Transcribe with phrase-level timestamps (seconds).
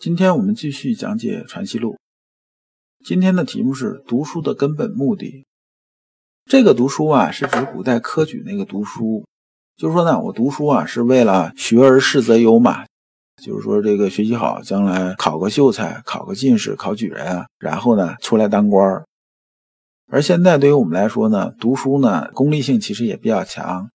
[0.00, 1.92] 今天我们继续讲解《传习录》。
[3.04, 5.44] 今天的题目是读书的根本目的。
[6.46, 9.26] 这个读书啊，是指古代科举那个读书，
[9.76, 12.86] 就是说呢，我读书啊是为了学而时则优嘛，
[13.44, 19.04] 就是说这个学习好，将来考个秀才、考个进士、考举人，然后呢出来当官。
[20.10, 23.90] 而现在对于我们来说呢，读书呢功利性其实也比较强。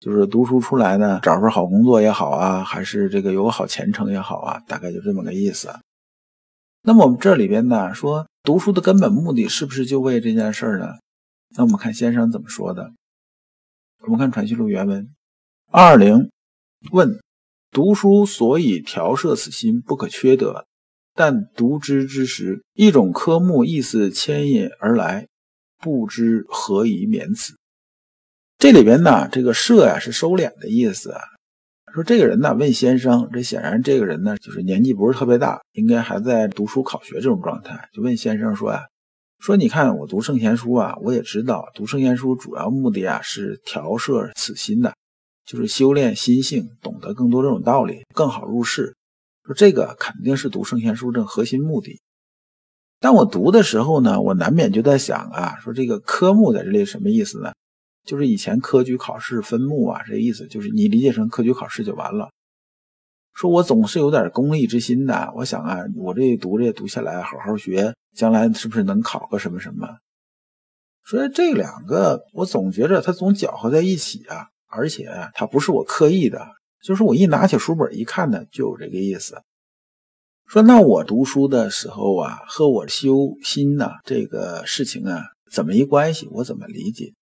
[0.00, 5.70] 就是读书出来呢，找份好工作也好啊，还是这个有个好前程也好啊，大概就这么个意思。
[6.82, 10.94] 那么我们这里边呢，说读书的根本目的是不是就为这件事儿呢？
[11.54, 12.92] 那我们看先生怎么说的。
[14.04, 15.10] 我们看《传习录》原文：
[15.70, 16.30] 二零
[16.92, 17.20] 问
[17.70, 20.64] 读书所以调摄此心不可缺德，
[21.14, 25.28] 但读之之时，一种科目意思牵引而来，
[25.78, 27.59] 不知何以免此。
[28.60, 31.14] 这里边呢，这个摄呀是收敛的意思。
[31.94, 37.88] 说这个人呢问先生，这显然这个人呢就是年纪不是特别大，应该还在读书考学这种状态。
[37.94, 38.82] 就问先生说呀，
[39.38, 44.92] 说你看我读圣贤书啊，我也知道读圣贤书主要目的啊是调摄此心的，
[45.46, 48.94] 就是修炼心性，懂得更多这种道理，更好入世。
[49.46, 51.98] 说这个肯定是读圣贤书这核心目的。
[53.00, 57.52] 但我读的时候呢，我难免就在想啊，说这个科目在这里什么意思呢？
[58.04, 62.30] 就是以前科举考试分目啊，这意思就是你理解成科举考试就完了。
[63.32, 69.86] 说我总是有点功利之心的，我想啊，我这读这读下来，好好学，将来是不是能考个什么什么？
[71.04, 76.46] 所以这两个我总觉着它总搅和在一起啊，而且它不是我刻意的，
[76.82, 79.40] 就是我一拿起书本一看呢，就有这个意思。
[80.46, 85.22] 说那我读书的时候啊，和我修心呐这个事情啊，
[85.52, 86.28] 怎么一关系？
[86.32, 87.14] 我怎么理解？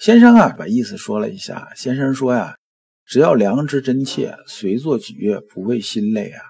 [0.00, 1.68] 先生啊，把意思说了一下。
[1.76, 2.56] 先生说呀，
[3.04, 6.40] 只要良知真切，随作举悦，不为心累啊。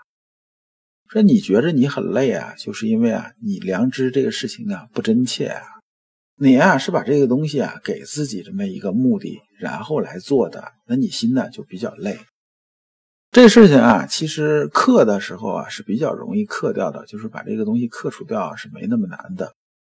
[1.09, 5.63] 说你觉着你很累啊，就是因为啊，你良知这个事情啊不真切啊。
[6.37, 12.21] 你啊是把这个东西啊给自己这么一个目的，然后来做的，那你心呢就比较累。
[13.33, 19.53] 这事情啊，其实克的时候啊是比较容易克掉的，就是把这个东西克除掉是没那么难的。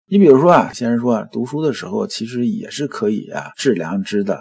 [0.06, 4.38] 你比如说啊，先生说啊，读书的时候其实也是可以啊治良知的。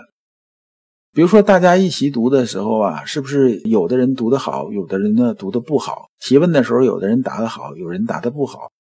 [1.14, 6.10] 比如说大家一起读的时候啊，是不是有的人读得好，有的人呢读得不好？
[6.20, 8.72] 提问的时候，有的人答得好，有人答得不好。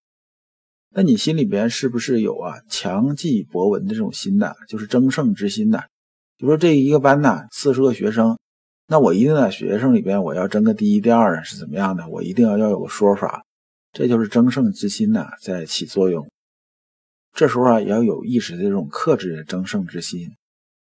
[0.95, 4.53] 那你心里边是不是有啊强记博文的这种心呢？
[4.67, 5.79] 就是争胜之心呢？
[6.37, 8.37] 就说这一个班呢四十个学生，
[8.87, 12.07] 那我一定在学生里边我要争个第一、第二啊，是怎么样的？
[12.09, 13.45] 我一定要要有个说法，
[13.93, 16.27] 这就是争胜之心呢在起作用。
[17.33, 20.29] 这时候啊，也要有意识的这种克制争胜之心。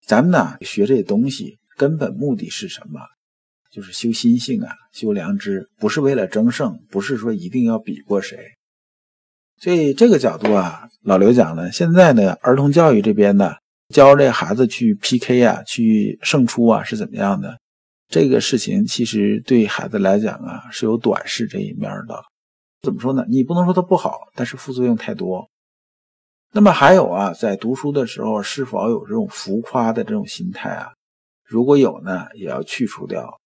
[0.07, 3.01] 咱们呢学这些东西，根本目的是什么？
[3.71, 8.39] 就是修心性啊，修良知，不是为了争胜，不是说一定要比过谁。
[9.61, 13.55] 所以这个角度啊，老刘讲呢，现在呢儿童教育这边呢，
[13.95, 17.59] 教这孩子去 PK 啊，去胜出啊，是怎么样的？
[18.09, 22.19] 这个事情其实对孩子来讲啊，是有短视这一面的。
[22.81, 23.27] 怎么说呢？
[23.29, 25.47] 你不能说它不好，但是副作用太多。
[26.51, 30.93] 那么还有啊，在读书的时候是否有这种浮夸的这种心态啊？
[31.45, 33.39] 如果有呢，也要去除掉。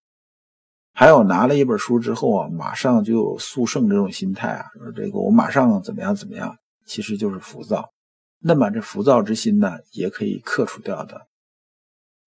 [0.94, 6.54] 还有拿了一本书之后啊，马上就有速胜这种心态啊，说这个我马上怎么样怎么样，
[6.86, 7.90] 其实就是浮躁。
[8.38, 11.22] 那么这浮躁之心呢，也可以克除掉的。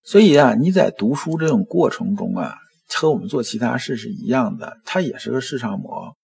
[0.04, 2.56] 所以啊，你在读书这种过程中啊，
[2.90, 6.16] 和我们做其他事是一样的，它也是个市场模。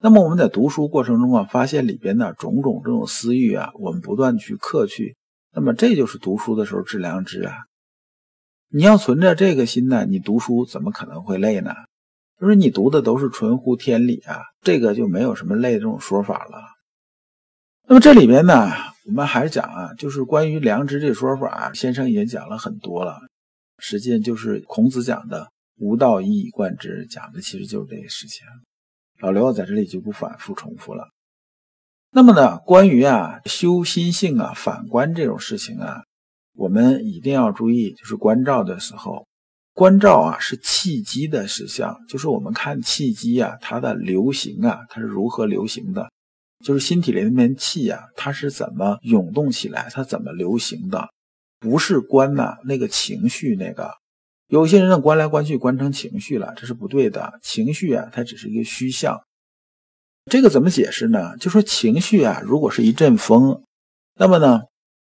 [0.00, 5.16] 那么我们在读书过程中啊，发现里边的种种这种私欲啊，我们不断去克去，
[5.52, 7.54] 那么这就是读书的时候致良知啊。
[8.70, 11.74] 你要存着这个心呢，你读书怎么可能会累呢？
[12.40, 16.60] 就是你读的都是纯乎天理啊，这个就没有什么累这种说法了。
[17.88, 18.70] 那么这里边呢，
[19.06, 23.18] 我们还是讲啊，就是关于良知这说法，先生已经讲了很多了，
[23.78, 28.46] 实际上就是孔子讲的“无道一以贯之”，讲的其实就是这个事情。
[29.20, 31.08] 老刘在这里就不反复重复了。
[32.10, 36.02] 那么呢，关于啊修心性啊反观这种事情啊，
[36.54, 39.26] 我们一定要注意，就是关照的时候，
[39.74, 46.10] 关照啊是气机的实相，就是我们看气机啊，它的流行啊，它是如何流行的，
[46.64, 51.10] 就是心体里那边气啊，它是怎么涌动起来，它怎么流行的，
[51.58, 53.97] 不是观呐那个情绪那个。
[54.48, 57.38] 有些人呢观来观去观成情绪了，这是不对的。
[57.42, 59.20] 情绪啊，它只是一个虚像。
[60.30, 61.36] 这个怎么解释呢？
[61.36, 63.62] 就说情绪啊，如果是一阵风，
[64.16, 64.62] 那么呢，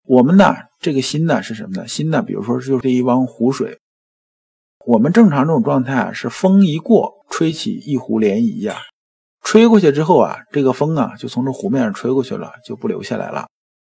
[0.06, 1.88] 我们呢这个心呢是什么呢？
[1.88, 3.80] 心呢，比如说就是一汪湖水。
[4.86, 8.78] 我们正常这种状态啊，是风一过，吹起一湖涟漪呀，
[9.42, 13.48] 吹过去之后啊，这个风啊就从这湖面上吹过去了，就不留下来了。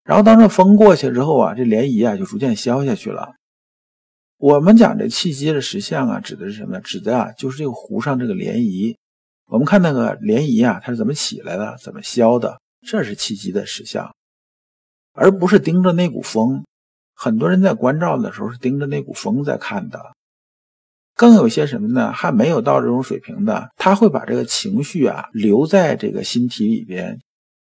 [0.05, 3.33] 然后当这风过去之后啊，这涟漪啊就逐渐消下去了。
[4.41, 6.81] 我们讲这气机的实相啊，指的是什么？
[6.81, 8.97] 指的啊就是这个湖上这个涟漪。
[9.47, 14.11] 我们看那个涟漪啊，它是怎么起来的，怎么消的，这是气机的实相，
[15.13, 16.65] 而不是盯着那股风。
[17.15, 20.01] 很多人在观照的时候是盯着那股风在看的。
[21.15, 22.11] 更有些什么呢？
[22.11, 27.21] 还没有到这种水平的，他会把这个情绪啊留在这个心体里边，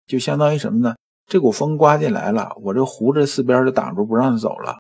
[0.08, 0.94] 就相当于什么呢？
[1.26, 4.76] 这股风刮进来了，我这湖这四边就挡住不让走了。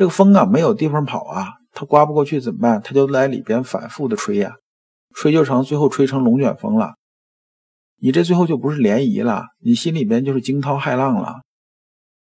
[0.00, 2.80] 这个风啊没有地方跑啊，它刮不过去怎么办？
[2.82, 4.54] 它就在里边反复的吹呀，
[5.14, 6.94] 吹就成最后吹成龙卷风了。
[7.98, 11.42] 你这最后就不是涟漪了，你心里边就是惊涛骇浪了。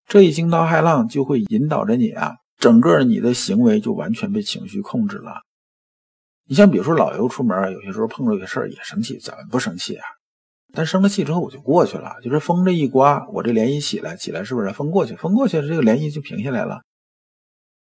[0.08, 5.42] 这一惊涛骇浪就会引导着你啊，整个你的行为就完全被情绪控制了。
[6.48, 10.04] 你像比如说老刘出门，有些时候碰着一个事儿也生气，怎么不生气啊？
[10.72, 15.14] 但生了气之后我就过去了，就是风这一刮，我这涟漪起来起来，是不是风过去？
[15.14, 16.80] 风过去，这个涟漪就平下来了。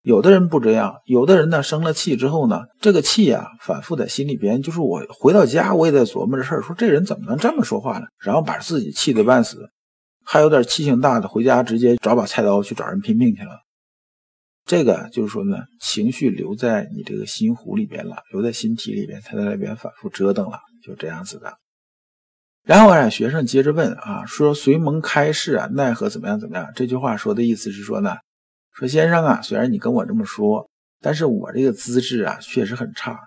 [0.02, 8.06] 有的人不这样，有的人呢生了气之后呢，这个气啊反复在心里边，就是我回到家我也在琢磨这事儿，说这人怎么能这么说话呢？
[8.18, 9.70] 然后把自己气得半死，
[10.24, 13.52] 还有点气性大的，回家直接找把菜刀去找人拼命去了。
[14.66, 21.58] 这个就是说呢，情绪留在你这个心湖里边了，留在心体里边，他在那边反复折腾了，就这样子的。
[22.64, 26.68] 然后啊，学生接着问啊，说随蒙开示啊，奈何怎么样怎么样？
[26.76, 28.18] 这句话说的意思是说呢，
[28.80, 30.70] 说先生啊，虽然你跟我这么说，
[31.02, 33.20] 但是我这个资质啊确实很差。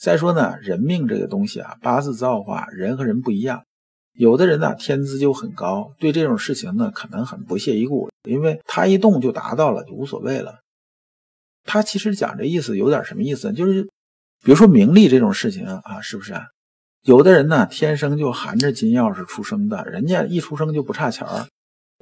[0.00, 3.62] 再说呢，人命这个东西啊，八字造化，人和人不一样，
[4.14, 10.58] 有的人呢天资就很高，对这种事情呢可能很不屑一顾，因为他一动就达到了，就无所谓了。
[11.62, 13.52] 他其实讲这意思有点什么意思？
[13.52, 13.84] 就是，
[14.42, 16.42] 比如说名利这种事情啊，是不是啊？
[17.02, 21.46] 有的人呢，天生就含着金钥匙出生的，人家一出生就不差钱儿，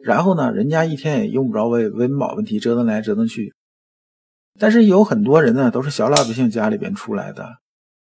[0.02, 3.54] 然后呢，人家一天也用不着为温饱问题折腾来折腾去。
[4.58, 7.58] 但是有很多人呢，都是小老百姓家里边出来的，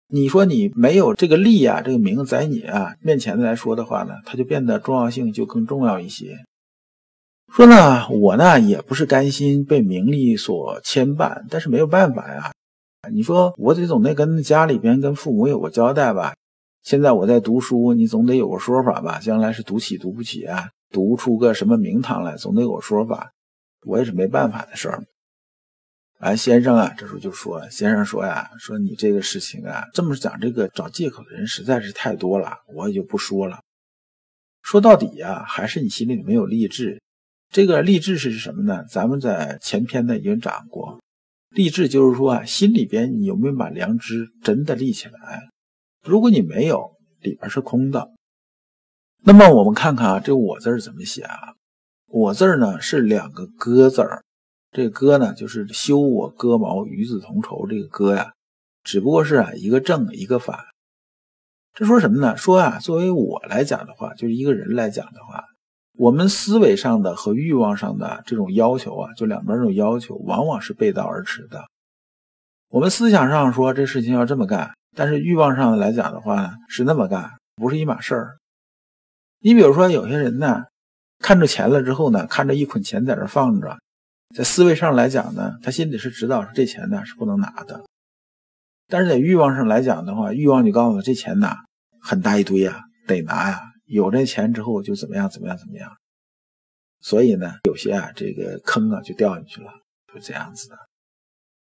[0.08, 6.38] 你说你没有这个利啊，这个名在你啊面前来说的话呢，他就变得重要性就更重要一些。
[7.54, 12.52] 说呢，我呢也不是甘心被名利所牵绊，但是没有办法呀。
[13.12, 16.34] 你说我得总得跟家里边、跟父母有个交代吧。
[16.86, 19.18] 现在我在读书，你总得有个说法吧。
[19.18, 23.32] 将来是读起读不起啊，读出个什么名堂来，总得有个说法。
[23.88, 25.04] 我也是没办法的事儿。
[26.20, 33.62] 哎，先生啊，这时候就说，先生说呀，说你这个事情啊，这么讲，这个找借口的人实在是太多了，我也就不说了。
[34.62, 37.02] 说到底呀，还是你心里没有励志。
[37.52, 38.86] 这个励志是什么呢？
[38.88, 41.02] 咱们在前篇呢已经讲过，
[41.50, 45.50] 励志就是说啊，心里边你有没有把良知真的立起来？
[46.06, 48.12] 如果你没有，里边是空的。
[49.24, 51.56] 那么我们看看啊，这“我”字怎么写啊
[52.08, 54.08] ？“我”字呢是两个“戈”字，
[54.72, 58.34] 这“戈”呢就是修我戈矛与子同仇这个“戈”呀，
[58.84, 60.60] 只不过是啊一个正一个反。
[61.74, 62.38] 这说什么呢？
[62.38, 65.44] 说啊，作为我来讲的话，就是一个人来讲的话。
[65.98, 71.64] 我们思维上的和欲望上的这种要求啊，就两边这种要求，往往是背道而驰的。
[72.70, 78.38] 我们思想上说这事情要这么干，但是欲望上来讲的话，是那么干，不是一码事儿。
[79.40, 80.64] 你比如说有些人呢，
[81.20, 83.78] 看着钱了之后呢，看着一捆钱在这放着，
[84.36, 87.84] 在思维上来讲呢，他心里是知道这钱呢是不能拿的，
[88.88, 91.58] 但是在欲望上来讲的话，欲望就告诉他这钱呐
[92.02, 93.62] 很大一堆呀，得拿呀。
[93.86, 95.92] 有这钱之后就怎么样怎么样怎么样，
[97.02, 99.72] 所以呢，有些啊这个坑啊就掉进去了，
[100.12, 100.76] 就这样子的。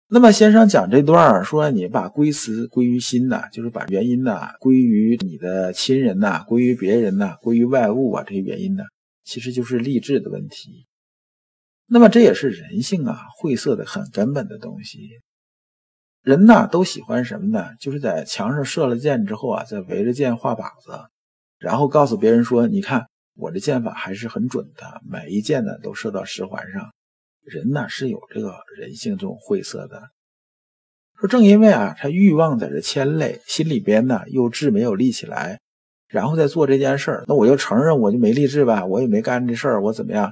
[0.08, 8.84] 那么先生讲这段说，你把归词归于心呐，就是把原因呐归于你的亲人呐，归于别人呐，归于外物啊这些原因呢，
[9.24, 10.86] 其实就是励志的问题。
[11.88, 15.10] 那么这也是人性啊晦涩的很根本的东西。
[16.22, 17.70] 人呐都喜欢什么呢？
[17.80, 21.08] 就是在墙上射了箭之后啊，再围着箭画靶子。
[21.58, 26.92] 然后告诉别人说：“你看我的箭法还是很准的，每一箭呢都射到十环上。
[27.46, 30.02] 人呢是有这个人性这种晦涩的。
[31.18, 35.60] 说正因为啊，他欲望在这牵累，心里边呢又志没有立起来，
[36.08, 40.30] 然后再做这件事儿，那我就承认我就没立志吧，我也没干这事儿，我怎么样？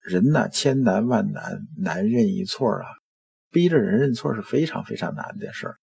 [0.00, 2.86] 人呢千难万难，难认一错啊，
[3.50, 5.76] 逼着人认错是非常非常难的事儿。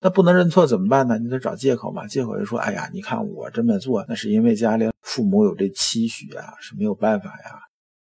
[0.00, 1.18] 那不能认错怎么办呢？
[1.18, 7.60] 你得找借口嘛，借口就说，哎呀，你看我这么做，那是因为家里父母有这期许啊，是没有办法呀，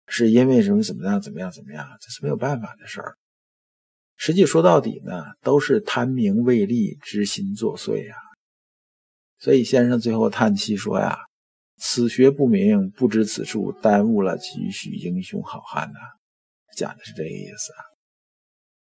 [0.10, 3.16] 是因为什么怎么样怎么样怎么样，这是没有办法的事儿。
[4.18, 8.16] 实际说到底呢，都是贪名为利，之心作祟呀。
[9.38, 11.18] 所以先生最后叹气说呀
[11.80, 16.00] ：“此学不明，不知此处，耽误了几许英雄好汉呐。”
[16.76, 17.80] 讲的是这个意思啊。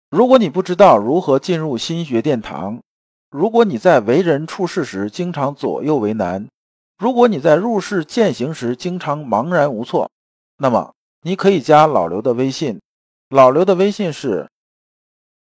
[0.09, 2.81] 如果你不知道如何进入心学殿堂，
[3.29, 6.49] 如果你在为人处事时经常左右为难，
[6.97, 10.11] 如果你在入世践行时经常茫然无措，
[10.57, 12.81] 那么你可以加老刘的微信。
[13.29, 14.49] 老刘的微信是。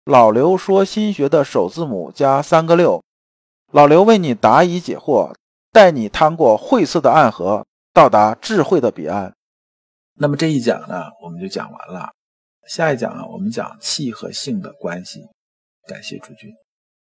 [0.06, 3.04] 老刘说：“心学的首字母加三个六。”
[3.74, 5.36] 老刘为你答疑解惑，
[5.74, 9.36] 带你趟过晦涩的暗河，到达智慧的彼岸。
[10.14, 12.10] 那么这一讲呢，我们就讲完了。
[12.68, 15.28] 下一讲啊，我们讲气和性的关系。
[15.86, 16.50] 感谢诸君。